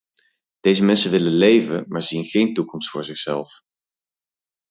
Deze 0.59 0.83
mensen 0.83 1.11
willen 1.11 1.31
leven, 1.33 1.85
maar 1.87 2.01
zien 2.01 2.23
geen 2.23 2.53
toekomst 2.53 2.89
voor 2.89 3.03
zichzelf. 3.03 3.61